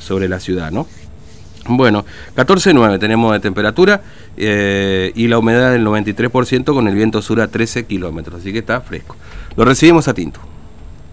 sobre 0.00 0.28
la 0.28 0.40
ciudad, 0.40 0.72
¿no? 0.72 0.88
Bueno, 1.68 2.04
14.9 2.34 2.98
tenemos 2.98 3.32
de 3.32 3.38
temperatura 3.38 4.00
eh, 4.36 5.12
y 5.14 5.28
la 5.28 5.38
humedad 5.38 5.70
del 5.70 5.86
93% 5.86 6.74
con 6.74 6.88
el 6.88 6.96
viento 6.96 7.22
sur 7.22 7.40
a 7.40 7.46
13 7.46 7.86
kilómetros, 7.86 8.40
así 8.40 8.52
que 8.52 8.58
está 8.58 8.80
fresco. 8.80 9.14
Lo 9.54 9.64
recibimos 9.64 10.08
a 10.08 10.14
Tinto. 10.14 10.40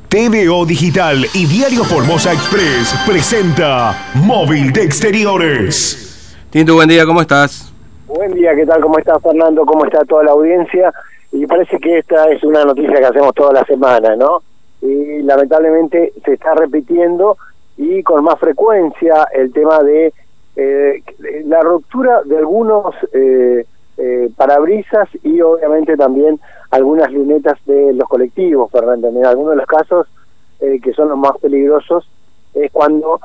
TVO 0.09 0.65
Digital 0.65 1.27
y 1.35 1.45
Diario 1.45 1.83
Formosa 1.83 2.33
Express 2.33 2.95
presenta 3.05 4.09
Móvil 4.15 4.73
de 4.73 4.81
Exteriores. 4.81 6.35
Tinto, 6.49 6.73
buen 6.73 6.89
día, 6.89 7.05
¿cómo 7.05 7.21
estás? 7.21 7.71
Buen 8.07 8.33
día, 8.33 8.55
¿qué 8.55 8.65
tal? 8.65 8.81
¿Cómo 8.81 8.97
estás, 8.97 9.21
Fernando? 9.21 9.63
¿Cómo 9.63 9.85
está 9.85 10.03
toda 10.05 10.23
la 10.23 10.31
audiencia? 10.31 10.91
Y 11.31 11.45
parece 11.45 11.77
que 11.77 11.99
esta 11.99 12.31
es 12.31 12.43
una 12.43 12.65
noticia 12.65 12.97
que 12.97 13.05
hacemos 13.05 13.35
toda 13.35 13.53
la 13.53 13.63
semana, 13.65 14.15
¿no? 14.15 14.41
Y 14.81 15.21
lamentablemente 15.21 16.13
se 16.25 16.33
está 16.33 16.55
repitiendo 16.55 17.37
y 17.77 18.03
con 18.03 18.23
más 18.23 18.39
frecuencia 18.39 19.27
el 19.33 19.51
tema 19.51 19.79
de 19.83 20.13
eh, 20.55 21.03
la 21.45 21.61
ruptura 21.61 22.23
de 22.23 22.37
algunos 22.37 22.95
eh, 23.13 23.65
eh, 23.97 24.29
parabrisas 24.35 25.09
y 25.23 25.41
obviamente 25.41 25.97
también 25.97 26.39
algunas 26.71 27.11
lunetas 27.11 27.57
de 27.65 27.93
los 27.93 28.07
colectivos, 28.07 28.71
Fernando. 28.71 29.09
En 29.09 29.25
algunos 29.25 29.51
de 29.51 29.57
los 29.57 29.65
casos 29.65 30.07
eh, 30.61 30.79
que 30.81 30.93
son 30.93 31.09
los 31.09 31.17
más 31.17 31.37
peligrosos 31.39 32.07
es 32.53 32.71
cuando 32.71 33.19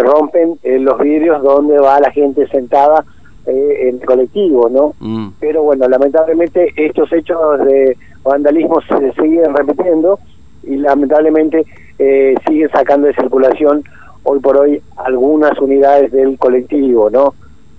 rompen 0.00 0.58
los 0.64 0.98
vidrios 0.98 1.40
donde 1.40 1.78
va 1.78 2.00
la 2.00 2.10
gente 2.10 2.48
sentada 2.48 3.04
en 3.46 3.94
el 3.94 4.04
colectivo, 4.04 4.68
¿no? 4.68 4.92
Mm. 4.98 5.34
Pero 5.38 5.62
bueno, 5.62 5.88
lamentablemente 5.88 6.72
estos 6.76 7.12
hechos 7.12 7.64
de 7.64 7.96
vandalismo 8.24 8.80
se 8.82 9.12
siguen 9.12 9.54
repitiendo 9.54 10.18
y 10.62 10.76
lamentablemente 10.76 11.64
eh, 11.98 12.34
sigue 12.46 12.68
sacando 12.68 13.06
de 13.06 13.14
circulación 13.14 13.84
hoy 14.22 14.40
por 14.40 14.56
hoy 14.56 14.82
algunas 14.96 15.58
unidades 15.58 16.12
del 16.12 16.38
colectivo, 16.38 17.10
¿no? 17.10 17.34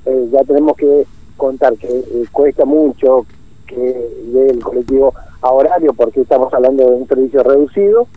Eh, 0.06 0.30
ya 0.32 0.44
tenemos 0.44 0.76
que 0.78 1.06
contar 1.38 1.76
que 1.76 1.88
eh, 1.88 2.26
cuesta 2.32 2.66
mucho 2.66 3.26
que 3.68 4.10
del 4.34 4.60
colectivo 4.60 5.14
a 5.42 5.52
horario 5.52 5.94
porque 5.94 6.22
estamos 6.22 6.54
hablando 6.54 6.90
de 6.90 6.96
un 6.96 7.08
servicio 7.08 7.44
reducido 7.44 8.08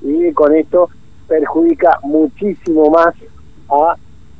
y 0.00 0.32
con 0.32 0.54
esto 0.54 0.88
perjudica 1.28 1.98
muchísimo 2.02 2.90
más 2.90 3.14
a 3.68 3.96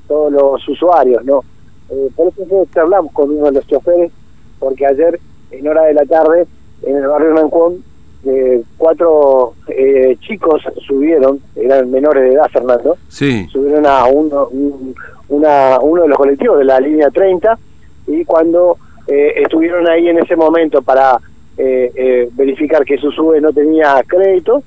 todos 0.07 0.33
los 0.33 0.69
usuarios, 0.69 1.25
¿no? 1.25 1.43
Eh, 1.91 2.11
por 2.15 2.29
eso 2.29 2.43
nosotros 2.43 2.77
hablamos 2.77 3.13
con 3.13 3.31
uno 3.31 3.47
de 3.47 3.53
los 3.53 3.67
choferes 3.67 4.13
porque 4.59 4.87
ayer 4.87 5.19
en 5.51 5.69
hora 5.69 5.83
de 5.83 5.95
la 5.95 6.07
tarde 6.07 6.47
en 6.83 6.97
el 6.97 7.07
barrio 7.07 7.35
Nancón 7.35 7.83
eh, 8.25 8.63
cuatro 8.79 9.55
eh, 9.69 10.17
chicos 10.21 10.63
subieron, 10.87 11.41
eran 11.57 11.91
menores 11.91 12.23
de 12.25 12.35
edad, 12.35 12.49
Fernando, 12.53 12.97
Sí, 13.09 13.47
subieron 13.51 13.85
a 13.87 14.05
uno, 14.07 14.49
un- 14.49 14.95
una, 15.29 15.79
uno 15.81 16.03
de 16.03 16.09
los 16.09 16.19
colectivos 16.19 16.59
de 16.59 16.65
la 16.65 16.79
línea 16.79 17.09
30 17.11 17.59
y 18.07 18.25
cuando 18.25 18.77
eh, 19.09 19.33
estuvieron 19.43 19.89
ahí 19.89 20.09
en 20.09 20.19
ese 20.19 20.37
momento 20.37 20.83
para 20.83 21.19
eh, 21.59 21.91
eh, 21.95 22.29
verificar 22.35 22.85
que 22.85 22.97
su 22.99 23.11
sube 23.13 23.41
no 23.41 23.53
tenía 23.53 24.03
crédito, 24.07 24.63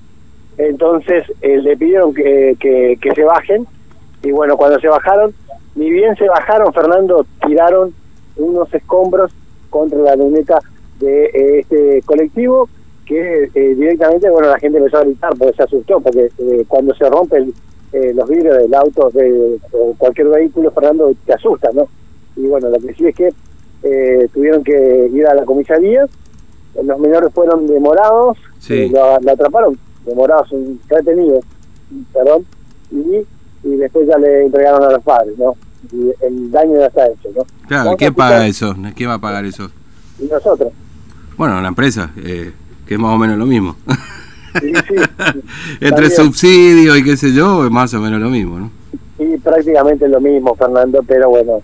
entonces 0.57 1.23
eh, 1.41 1.57
le 1.61 1.77
pidieron 1.77 2.13
que, 2.13 2.55
que, 2.59 2.97
que 3.01 3.11
se 3.13 3.23
bajen. 3.23 3.65
Y 4.23 4.31
bueno, 4.31 4.57
cuando 4.57 4.79
se 4.79 4.87
bajaron, 4.87 5.33
ni 5.75 5.89
bien 5.91 6.15
se 6.15 6.27
bajaron, 6.27 6.73
Fernando, 6.73 7.25
tiraron 7.45 7.93
unos 8.37 8.73
escombros 8.73 9.31
contra 9.69 9.99
la 9.99 10.15
luneta 10.15 10.59
de 10.99 11.59
este 11.59 12.01
colectivo 12.05 12.69
que 13.05 13.49
eh, 13.53 13.75
directamente, 13.75 14.29
bueno, 14.29 14.49
la 14.49 14.59
gente 14.59 14.77
empezó 14.77 14.97
a 14.97 15.03
gritar 15.03 15.33
porque 15.37 15.55
se 15.55 15.63
asustó, 15.63 15.99
porque 15.99 16.29
eh, 16.37 16.65
cuando 16.67 16.93
se 16.95 17.09
rompen 17.09 17.53
eh, 17.93 18.13
los 18.13 18.27
vidrios 18.27 18.57
del 18.57 18.73
auto, 18.73 19.09
de, 19.11 19.59
cualquier 19.97 20.27
vehículo, 20.29 20.71
Fernando, 20.71 21.13
te 21.25 21.33
asusta, 21.33 21.69
¿no? 21.73 21.87
Y 22.35 22.47
bueno, 22.47 22.69
lo 22.69 22.79
que 22.79 22.93
sí 22.93 23.05
es 23.07 23.15
que 23.15 23.33
tuvieron 24.33 24.63
que 24.63 25.11
ir 25.13 25.27
a 25.27 25.35
la 25.35 25.45
comisaría, 25.45 26.07
los 26.83 26.99
menores 26.99 27.31
fueron 27.31 27.67
demorados, 27.67 28.35
Sí. 28.59 28.89
lo, 28.89 29.19
lo 29.19 29.31
atraparon, 29.31 29.77
demorados, 30.05 30.49
retenidos, 30.89 31.45
perdón, 32.11 32.45
y, 32.91 33.23
y 33.63 33.75
después 33.75 34.07
ya 34.07 34.17
le 34.17 34.45
entregaron 34.45 34.83
a 34.83 34.91
los 34.91 35.03
padres, 35.03 35.37
¿no? 35.37 35.55
Y 35.91 36.11
el 36.25 36.51
daño 36.51 36.79
ya 36.79 36.87
está 36.87 37.05
hecho, 37.05 37.29
¿no? 37.35 37.45
claro, 37.67 37.95
¿quién 37.95 38.13
paga 38.15 38.47
eso? 38.47 38.75
¿Quién 38.95 39.09
va 39.09 39.15
a 39.15 39.19
pagar 39.19 39.45
eso? 39.45 39.69
Y 40.19 40.25
nosotros. 40.25 40.73
Bueno, 41.37 41.61
la 41.61 41.67
empresa, 41.67 42.11
eh, 42.17 42.51
que 42.85 42.95
es 42.95 42.99
más 42.99 43.13
o 43.13 43.17
menos 43.17 43.37
lo 43.37 43.45
mismo. 43.45 43.75
Sí, 44.59 44.71
sí. 44.87 44.95
Entre 45.81 46.09
subsidio 46.09 46.95
y 46.95 47.03
qué 47.03 47.17
sé 47.17 47.33
yo, 47.33 47.65
es 47.65 47.71
más 47.71 47.93
o 47.93 47.99
menos 47.99 48.21
lo 48.21 48.29
mismo, 48.29 48.59
¿no? 48.59 48.71
Y 49.17 49.37
prácticamente 49.37 50.07
lo 50.07 50.19
mismo, 50.19 50.55
Fernando, 50.55 51.03
pero 51.07 51.29
bueno, 51.29 51.61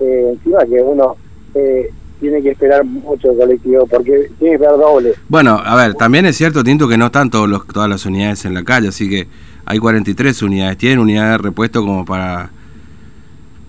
eh, 0.00 0.30
encima 0.32 0.64
que 0.64 0.80
uno 0.82 1.16
eh, 1.54 1.90
tiene 2.20 2.42
que 2.42 2.50
esperar 2.50 2.84
mucho 2.84 3.32
el 3.32 3.38
colectivo, 3.38 3.86
porque 3.86 4.30
tiene 4.38 4.50
que 4.50 4.54
esperar 4.54 4.76
doble. 4.76 5.14
Bueno, 5.28 5.60
a 5.64 5.74
ver, 5.74 5.94
también 5.94 6.26
es 6.26 6.36
cierto, 6.36 6.62
Tinto, 6.62 6.88
que 6.88 6.96
no 6.96 7.06
están 7.06 7.30
todos 7.30 7.48
los, 7.48 7.66
todas 7.66 7.88
las 7.88 8.06
unidades 8.06 8.44
en 8.44 8.54
la 8.54 8.62
calle, 8.62 8.88
así 8.88 9.08
que 9.08 9.26
hay 9.64 9.78
43 9.78 10.42
unidades. 10.42 10.78
Tienen 10.78 10.98
unidades 10.98 11.32
de 11.32 11.38
repuesto 11.38 11.82
como 11.82 12.04
para... 12.04 12.50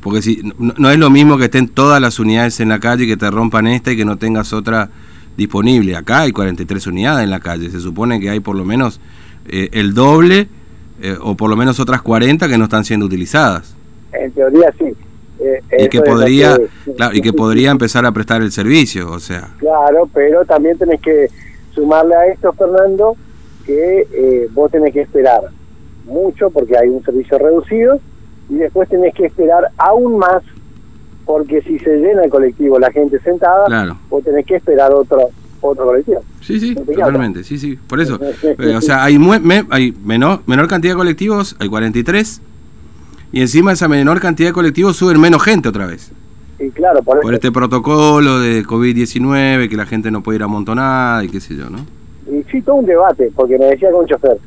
Porque 0.01 0.21
si 0.21 0.41
no, 0.57 0.73
no 0.77 0.91
es 0.91 0.99
lo 0.99 1.09
mismo 1.09 1.37
que 1.37 1.45
estén 1.45 1.69
todas 1.69 2.01
las 2.01 2.19
unidades 2.19 2.59
en 2.59 2.69
la 2.69 2.79
calle 2.79 3.05
y 3.05 3.07
que 3.07 3.17
te 3.17 3.31
rompan 3.31 3.67
esta 3.67 3.91
y 3.91 3.97
que 3.97 4.05
no 4.05 4.17
tengas 4.17 4.51
otra 4.51 4.89
disponible. 5.37 5.95
Acá 5.95 6.21
hay 6.21 6.31
43 6.31 6.87
unidades 6.87 7.23
en 7.23 7.29
la 7.29 7.39
calle. 7.39 7.69
Se 7.69 7.79
supone 7.79 8.19
que 8.19 8.29
hay 8.29 8.39
por 8.39 8.55
lo 8.55 8.65
menos 8.65 8.99
eh, 9.47 9.69
el 9.71 9.93
doble 9.93 10.47
eh, 11.01 11.17
o 11.21 11.35
por 11.35 11.49
lo 11.49 11.55
menos 11.55 11.79
otras 11.79 12.01
40 12.01 12.47
que 12.47 12.57
no 12.57 12.65
están 12.65 12.85
siendo 12.85 13.05
utilizadas. 13.05 13.75
En 14.13 14.31
teoría 14.31 14.73
sí. 14.77 14.93
Eh, 15.39 15.59
Y 15.79 15.89
que 15.89 16.01
podría, 16.01 16.57
claro, 16.95 17.15
y 17.15 17.21
que 17.21 17.33
podría 17.33 17.71
empezar 17.71 18.05
a 18.05 18.11
prestar 18.11 18.41
el 18.41 18.51
servicio, 18.51 19.11
o 19.11 19.19
sea... 19.19 19.49
Claro, 19.57 20.07
pero 20.13 20.45
también 20.45 20.77
tenés 20.77 21.01
que 21.01 21.29
sumarle 21.73 22.15
a 22.15 22.27
esto, 22.27 22.53
Fernando, 22.53 23.17
que 23.65 24.07
eh, 24.13 24.47
vos 24.53 24.71
tenés 24.71 24.93
que 24.93 25.01
esperar 25.01 25.41
mucho 26.05 26.49
porque 26.51 26.77
hay 26.77 26.89
un 26.89 27.03
servicio 27.03 27.37
reducido 27.37 27.99
y 28.49 28.55
después 28.55 28.87
tenés 28.87 29.13
que 29.15 29.25
esperar 29.25 29.69
aún 29.77 30.17
más 30.17 30.43
porque 31.25 31.61
si 31.61 31.79
se 31.79 31.97
llena 31.97 32.23
el 32.23 32.29
colectivo, 32.29 32.77
la 32.79 32.91
gente 32.91 33.19
sentada, 33.19 33.65
Claro. 33.65 33.97
vos 34.09 34.23
tenés 34.23 34.45
que 34.45 34.55
esperar 34.55 34.91
otro 34.93 35.29
otro 35.65 35.85
colectivo. 35.85 36.19
Sí, 36.41 36.59
sí, 36.59 36.75
No 36.75 36.81
totalmente, 36.83 37.41
sí, 37.45 37.57
sí, 37.57 37.79
por 37.87 38.01
eso. 38.01 38.19
Eh, 38.43 38.75
o 38.75 38.81
sea, 38.81 39.03
hay, 39.05 39.17
me- 39.17 39.65
hay 39.69 39.93
menor, 40.03 40.41
menor 40.45 40.67
cantidad 40.67 40.91
de 40.93 40.97
colectivos, 40.97 41.55
hay 41.59 41.69
43, 41.69 42.41
y 43.31 43.39
encima 43.39 43.71
esa 43.71 43.87
menor 43.87 44.19
cantidad 44.19 44.49
de 44.49 44.53
colectivos 44.53 44.97
suben 44.97 45.21
menos 45.21 45.41
gente 45.41 45.69
otra 45.69 45.85
vez. 45.85 46.11
Y 46.59 46.69
claro, 46.69 47.01
por, 47.01 47.33
este 47.33 47.49
protocolo 47.51 48.39
de 48.41 48.63
COVID-19, 48.65 49.69
que 49.69 49.77
la 49.77 49.85
gente 49.85 50.11
no 50.11 50.21
puede 50.21 50.35
ir 50.37 50.43
amontonada 50.43 51.23
y 51.23 51.29
qué 51.29 51.39
sé 51.39 51.55
yo, 51.55 51.69
¿no? 51.69 51.79
Y 52.29 52.43
sí, 52.51 52.61
todo 52.61 52.75
un 52.75 52.85
debate, 52.85 53.31
porque 53.35 53.57
me 53.57 53.65
decía 53.65 53.89
con 53.91 54.01
un 54.01 54.07
chofer, 54.07 54.37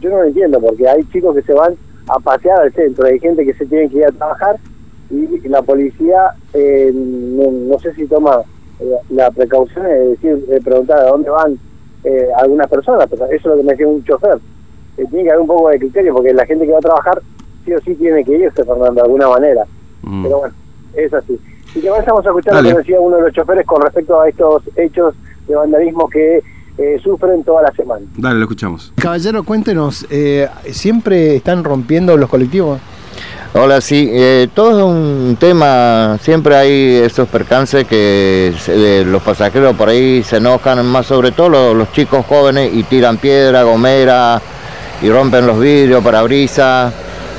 yo 0.00 0.10
no 0.10 0.18
lo 0.18 0.24
entiendo, 0.24 0.60
porque 0.60 0.86
hay 0.86 1.02
chicos 1.12 1.34
que 1.34 1.42
se 1.42 1.52
van 1.54 1.74
a 2.08 2.18
pasear 2.20 2.60
al 2.60 2.72
centro, 2.74 3.06
hay 3.06 3.18
gente 3.18 3.42
que 3.44 3.54
se 3.54 3.64
tiene 3.64 3.88
que 3.88 3.98
ir 3.98 4.04
a 4.04 4.12
trabajar 4.12 4.56
y 5.10 5.48
la 5.48 5.62
policía, 5.62 6.32
eh, 6.52 6.92
no, 6.94 7.50
no 7.50 7.78
sé 7.78 7.94
si 7.94 8.06
toma 8.06 8.42
eh, 8.80 8.90
la 9.10 9.30
precaución 9.30 9.84
de 9.84 10.08
decir, 10.08 10.36
de 10.46 10.60
preguntar 10.60 10.98
a 10.98 11.08
dónde 11.08 11.30
van 11.30 11.58
eh, 12.04 12.28
algunas 12.36 12.68
personas, 12.68 13.06
pero 13.10 13.24
eso 13.26 13.34
es 13.34 13.44
lo 13.44 13.56
que 13.56 13.62
me 13.62 13.72
decía 13.72 13.88
un 13.88 14.04
chofer. 14.04 14.38
Eh, 14.96 15.04
tiene 15.10 15.24
que 15.24 15.30
haber 15.30 15.40
un 15.40 15.46
poco 15.46 15.68
de 15.70 15.78
criterio, 15.78 16.14
porque 16.14 16.32
la 16.32 16.46
gente 16.46 16.66
que 16.66 16.72
va 16.72 16.78
a 16.78 16.82
trabajar 16.82 17.22
sí 17.64 17.72
o 17.72 17.80
sí 17.80 17.94
tiene 17.94 18.24
que 18.24 18.36
irse, 18.36 18.64
Fernando, 18.64 18.94
de 18.94 19.00
alguna 19.02 19.28
manera. 19.28 19.64
Mm. 20.02 20.22
Pero 20.24 20.38
bueno, 20.38 20.54
es 20.94 21.14
así. 21.14 21.38
Y 21.74 21.80
que 21.80 21.90
vamos 21.90 22.06
a 22.06 22.28
escuchar 22.28 22.54
Dale. 22.54 22.70
lo 22.70 22.76
que 22.76 22.82
decía 22.82 23.00
uno 23.00 23.16
de 23.16 23.22
los 23.22 23.32
choferes 23.32 23.66
con 23.66 23.82
respecto 23.82 24.20
a 24.20 24.28
estos 24.28 24.62
hechos 24.76 25.14
de 25.46 25.54
vandalismo 25.54 26.08
que 26.08 26.42
eh, 26.78 27.00
sufren 27.02 27.42
toda 27.44 27.62
la 27.62 27.72
semana. 27.72 28.06
Dale, 28.16 28.36
lo 28.36 28.42
escuchamos. 28.42 28.92
Caballero, 28.96 29.42
cuéntenos, 29.42 30.06
eh, 30.10 30.48
¿siempre 30.70 31.36
están 31.36 31.64
rompiendo 31.64 32.16
los 32.16 32.28
colectivos? 32.28 32.80
Hola, 33.54 33.80
sí, 33.80 34.08
eh, 34.12 34.48
todo 34.54 34.78
es 34.78 34.84
un 34.84 35.36
tema, 35.40 36.18
siempre 36.22 36.54
hay 36.54 36.96
esos 37.02 37.26
percances 37.28 37.86
que 37.86 38.52
se- 38.62 39.04
los 39.06 39.22
pasajeros 39.22 39.74
por 39.74 39.88
ahí 39.88 40.22
se 40.22 40.36
enojan, 40.36 40.84
más 40.86 41.06
sobre 41.06 41.32
todo 41.32 41.48
los, 41.48 41.74
los 41.76 41.90
chicos 41.92 42.24
jóvenes 42.28 42.70
y 42.74 42.82
tiran 42.82 43.16
piedra, 43.16 43.62
gomera 43.62 44.40
y 45.02 45.08
rompen 45.10 45.46
los 45.46 45.58
vidrios, 45.58 46.04
parabrisas, 46.04 46.92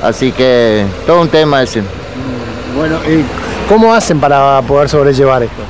así 0.03 0.31
que 0.31 0.83
todo 1.05 1.21
un 1.21 1.29
tema 1.29 1.61
ese. 1.61 1.83
Bueno, 2.75 2.97
eh, 3.05 3.23
¿cómo 3.69 3.93
hacen 3.93 4.19
para 4.19 4.61
poder 4.63 4.89
sobrellevar 4.89 5.43
esto? 5.43 5.61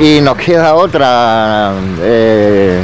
Y 0.00 0.20
nos 0.20 0.36
queda 0.36 0.74
otra, 0.74 1.72
eh, 2.00 2.80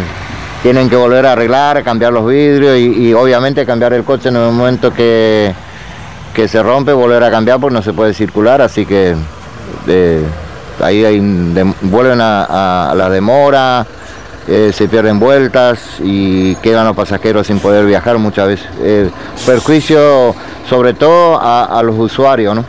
tienen 0.63 0.89
que 0.89 0.97
volver 0.97 1.27
a 1.27 1.33
arreglar, 1.33 1.83
cambiar 1.83 2.13
los 2.13 2.27
vidrios 2.27 2.77
y, 2.79 3.09
y 3.09 3.13
obviamente 3.15 3.67
cambiar 3.67 3.93
el 3.93 4.05
coche 4.05 4.29
en 4.29 4.37
el 4.37 4.53
momento 4.53 4.93
que, 4.95 5.53
que 6.39 6.47
se 6.47 6.63
rompe, 6.63 6.93
volver 6.93 7.25
a 7.25 7.33
cambiar 7.33 7.59
porque 7.59 7.75
no 7.75 7.83
se 7.83 7.93
puede 7.93 8.15
circular, 8.15 8.63
así 8.63 8.87
que 8.87 9.17
eh, 9.89 10.23
ahí 10.81 11.05
hay 11.05 11.19
vuelven 11.83 12.21
a, 12.21 12.45
a- 12.45 12.91
a 12.93 12.95
la 12.95 13.11
demora, 13.11 13.85
eh, 14.47 14.71
se 14.73 14.87
pierden 14.87 15.19
vueltas 15.19 15.81
y 16.01 16.55
quedan 16.63 16.87
los 16.87 16.95
pasajeros 16.95 17.49
sin 17.49 17.59
poder 17.59 17.85
viajar 17.87 18.19
muchas 18.19 18.47
veces. 18.47 18.69
Eh, 18.81 19.11
perjuicio 19.45 20.33
sobre 20.71 20.95
todo 20.95 21.41
a, 21.41 21.65
a 21.65 21.83
los 21.83 21.99
usuarios, 21.99 22.55
¿no? 22.55 22.65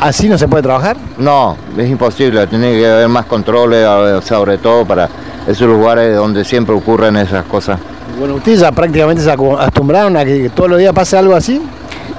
¿Así 0.00 0.28
no 0.28 0.36
se 0.36 0.48
puede 0.48 0.64
trabajar? 0.64 0.96
No, 1.18 1.56
es 1.78 1.88
imposible, 1.88 2.44
tiene 2.48 2.72
que 2.72 2.90
haber 2.90 3.08
más 3.08 3.26
controles, 3.26 3.86
sobre 4.24 4.58
todo 4.58 4.84
para 4.84 5.08
esos 5.46 5.68
lugares 5.68 6.16
donde 6.16 6.44
siempre 6.44 6.74
ocurren 6.74 7.14
esas 7.16 7.44
cosas. 7.44 7.78
Bueno, 8.18 8.34
ustedes 8.34 8.58
ya 8.58 8.72
prácticamente 8.72 9.22
se 9.22 9.30
acostumbraron 9.30 10.16
a 10.16 10.24
que 10.24 10.50
todos 10.50 10.68
los 10.68 10.80
días 10.80 10.92
pase 10.92 11.16
algo 11.16 11.36
así. 11.36 11.62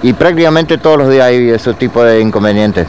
Y 0.04 0.14
prácticamente 0.14 0.78
todos 0.78 0.98
los 0.98 1.10
días 1.10 1.26
hay 1.28 1.50
ese 1.50 1.74
tipo 1.74 2.04
de 2.04 2.20
inconvenientes. 2.20 2.88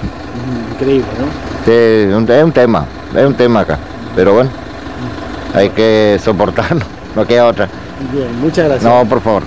Increíble, 0.73 1.07
¿no? 1.19 1.27
Sí, 1.65 1.71
es 1.71 2.15
un- 2.43 2.53
tema, 2.53 2.87
es 3.17 3.25
un 3.25 3.35
tema 3.35 3.61
acá. 3.61 3.79
Pero 4.17 4.35
bueno, 4.35 4.51
hay 5.55 5.71
que 5.71 6.19
soportarlo, 6.23 6.85
no 7.17 7.25
queda 7.27 7.47
otra. 7.47 7.69
Bien, 8.13 8.41
muchas 8.41 8.67
gracias. 8.69 8.93
No, 8.93 9.09
por 9.09 9.21
favor. 9.21 9.45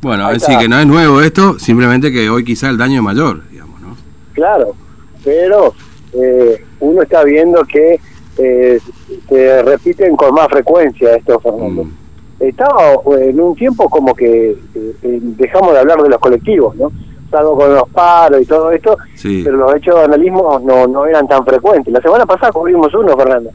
Bueno, 0.00 0.26
es 0.30 0.34
decir, 0.40 0.50
está. 0.52 0.62
que 0.62 0.68
no 0.68 0.78
es 0.80 0.86
nuevo 0.86 1.20
esto, 1.20 1.58
simplemente 1.58 2.10
que 2.10 2.30
hoy 2.30 2.44
quizá 2.44 2.70
el 2.70 2.78
daño 2.78 2.96
es 2.96 3.02
mayor, 3.02 3.42
digamos, 3.50 3.80
¿no? 3.80 3.96
Claro, 4.32 4.74
pero 5.24 5.74
eh, 6.14 6.64
uno 6.80 7.02
está 7.02 7.22
viendo 7.24 7.62
que 7.64 8.00
eh, 8.38 8.80
se 9.28 9.62
repiten 9.62 10.16
con 10.16 10.32
más 10.34 10.48
frecuencia 10.48 11.16
estos 11.16 11.42
Fernando. 11.42 11.84
Mm. 11.84 11.92
Estaba 12.40 12.92
eh, 13.16 13.30
en 13.30 13.40
un 13.40 13.54
tiempo 13.56 13.88
como 13.88 14.14
que 14.14 14.50
eh, 14.50 14.56
eh, 15.02 15.18
dejamos 15.22 15.72
de 15.72 15.80
hablar 15.80 16.00
de 16.02 16.08
los 16.08 16.18
colectivos, 16.20 16.76
¿no? 16.76 16.92
Salvo 17.30 17.56
con 17.58 17.74
los 17.74 17.88
paros 17.90 18.40
y 18.40 18.46
todo 18.46 18.70
esto, 18.70 18.96
Sí. 19.14 19.42
pero 19.44 19.58
los 19.58 19.74
hechos 19.74 19.94
de 19.96 20.00
vandalismo 20.02 20.60
no, 20.64 20.86
no 20.86 21.04
eran 21.04 21.28
tan 21.28 21.44
frecuentes. 21.44 21.92
La 21.92 22.00
semana 22.00 22.24
pasada 22.24 22.52
cubrimos 22.52 22.94
uno, 22.94 23.14
Fernando. 23.16 23.50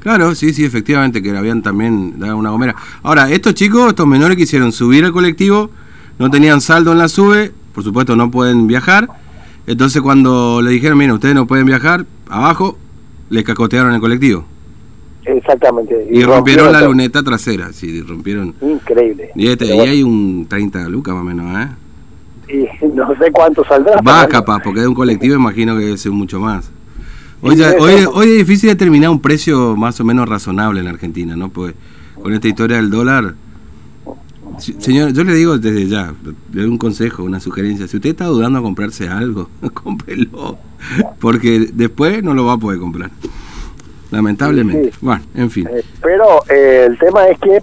Claro, 0.00 0.34
sí, 0.34 0.52
sí, 0.52 0.64
efectivamente, 0.66 1.22
que 1.22 1.34
habían 1.34 1.62
también 1.62 2.18
dado 2.20 2.36
una 2.36 2.50
gomera. 2.50 2.74
Ahora, 3.02 3.30
estos 3.30 3.54
chicos, 3.54 3.88
estos 3.88 4.06
menores 4.06 4.36
quisieron 4.36 4.70
subir 4.72 5.04
al 5.04 5.12
colectivo, 5.12 5.70
no 6.18 6.30
tenían 6.30 6.60
saldo 6.60 6.92
en 6.92 6.98
la 6.98 7.08
sube, 7.08 7.52
por 7.74 7.84
supuesto 7.84 8.16
no 8.16 8.30
pueden 8.30 8.66
viajar. 8.66 9.08
Entonces 9.66 10.02
cuando 10.02 10.60
le 10.62 10.70
dijeron, 10.70 10.98
mira, 10.98 11.14
ustedes 11.14 11.34
no 11.34 11.46
pueden 11.46 11.64
viajar, 11.66 12.04
abajo, 12.28 12.76
les 13.30 13.44
cacotearon 13.44 13.94
el 13.94 14.00
colectivo. 14.00 14.44
Exactamente. 15.26 16.06
Y, 16.10 16.22
rompieron 16.22 16.72
la 16.72 16.82
luneta 16.82 17.22
trasera, 17.22 17.72
sí, 17.72 18.00
rompieron. 18.02 18.54
Increíble. 18.60 19.30
Y, 19.34 19.48
este, 19.48 19.74
bueno, 19.74 19.90
hay 19.90 20.02
un 20.02 20.46
30 20.48 20.88
lucas 20.88 21.14
más 21.14 21.22
o 21.22 21.24
menos, 21.24 21.66
¿eh? 21.66 21.68
y 22.48 22.86
no 22.94 23.08
sé 23.18 23.30
cuánto 23.32 23.64
saldrá. 23.64 24.00
Va 24.00 24.26
capaz, 24.28 24.60
porque 24.62 24.80
de 24.80 24.88
un 24.88 24.94
colectivo 24.94 25.34
imagino 25.34 25.76
que 25.76 25.84
debe 25.84 25.98
ser 25.98 26.12
mucho 26.12 26.40
más. 26.40 26.70
Hoy, 27.42 27.56
ya- 27.56 27.74
hoy, 27.78 28.06
hoy 28.12 28.28
es 28.28 28.38
difícil 28.38 28.70
determinar 28.70 29.10
un 29.10 29.20
precio 29.20 29.76
más 29.76 30.00
o 30.00 30.04
menos 30.04 30.28
razonable 30.28 30.80
en 30.80 30.86
la 30.86 30.92
Argentina, 30.92 31.36
¿no? 31.36 31.48
Pues 31.50 31.74
con 32.20 32.32
esta 32.32 32.48
historia 32.48 32.76
del 32.76 32.90
dólar... 32.90 33.34
Señor, 34.58 35.12
yo 35.12 35.22
le 35.22 35.34
digo 35.34 35.58
desde 35.58 35.86
ya, 35.86 36.14
le 36.52 36.62
doy 36.62 36.70
un 36.70 36.78
consejo, 36.78 37.22
una 37.24 37.40
sugerencia. 37.40 37.86
Si 37.88 37.96
usted 37.96 38.10
está 38.10 38.24
dudando 38.24 38.58
a 38.60 38.62
comprarse 38.62 39.06
algo, 39.06 39.50
cómprelo. 39.74 40.56
Porque 41.20 41.68
después 41.74 42.22
no 42.22 42.32
lo 42.32 42.46
va 42.46 42.54
a 42.54 42.58
poder 42.58 42.78
comprar. 42.80 43.10
Lamentablemente. 44.10 44.90
Sí. 44.92 44.98
Bueno, 45.00 45.22
en 45.34 45.50
fin. 45.50 45.68
Eh, 45.70 45.82
pero 46.02 46.40
eh, 46.48 46.84
el 46.88 46.98
tema 46.98 47.26
es 47.28 47.38
que 47.40 47.58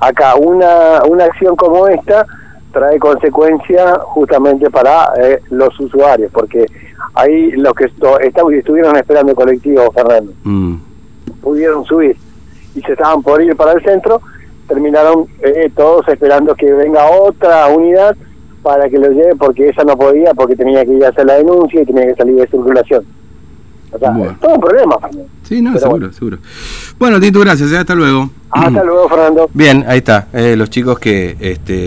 acá 0.00 0.34
una, 0.36 1.02
una 1.08 1.24
acción 1.24 1.56
como 1.56 1.88
esta 1.88 2.24
trae 2.72 2.98
consecuencias 2.98 3.98
justamente 4.04 4.70
para 4.70 5.08
eh, 5.20 5.40
los 5.50 5.78
usuarios, 5.80 6.30
porque 6.32 6.66
ahí 7.14 7.50
los 7.52 7.72
que 7.74 7.84
esto- 7.86 8.20
estuvieron 8.20 8.94
esperando 8.96 9.32
el 9.32 9.36
colectivo, 9.36 9.90
Fernando, 9.92 10.32
Mm, 10.44 10.74
pudieron 11.42 11.84
subir 11.84 12.16
y 12.74 12.80
se 12.82 12.92
estaban 12.92 13.22
por 13.22 13.42
ir 13.42 13.56
para 13.56 13.72
el 13.72 13.82
centro, 13.82 14.20
terminaron 14.68 15.26
eh, 15.42 15.70
todos 15.74 16.06
esperando 16.08 16.54
que 16.54 16.70
venga 16.72 17.10
otra 17.10 17.66
unidad 17.68 18.14
para 18.62 18.88
que 18.90 18.98
lo 18.98 19.08
lleve, 19.10 19.34
porque 19.36 19.68
ella 19.68 19.84
no 19.84 19.96
podía, 19.96 20.34
porque 20.34 20.54
tenía 20.54 20.84
que 20.84 20.92
ir 20.92 21.04
a 21.04 21.08
hacer 21.08 21.24
la 21.26 21.34
denuncia 21.36 21.80
y 21.80 21.86
tenía 21.86 22.06
que 22.08 22.14
salir 22.16 22.36
de 22.36 22.46
circulación. 22.48 23.04
O 23.92 23.98
sea, 23.98 24.10
Bueno. 24.10 24.32
es 24.32 24.40
todo 24.40 24.54
un 24.54 24.60
problema, 24.60 24.98
Fernando. 25.00 25.26
Sí, 25.42 25.62
no, 25.62 25.70
Pero 25.72 25.80
seguro, 25.80 25.98
bueno. 26.00 26.12
seguro. 26.12 26.38
Bueno, 26.98 27.20
Tito, 27.20 27.40
gracias. 27.40 27.72
eh, 27.72 27.78
Hasta 27.78 27.94
luego. 27.94 28.30
Hasta 28.50 28.82
luego, 28.84 29.08
Fernando. 29.08 29.50
Bien, 29.54 29.84
ahí 29.88 29.98
está. 29.98 30.28
eh, 30.32 30.56
los 30.56 30.70
chicos 30.70 30.98
que 30.98 31.36
este, 31.40 31.86